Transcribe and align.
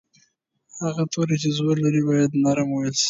هغه 0.81 1.03
توری 1.13 1.35
چې 1.43 1.49
زور 1.57 1.75
لري 1.85 2.01
باید 2.09 2.31
نرم 2.43 2.67
وویل 2.71 2.93
شي. 2.97 2.99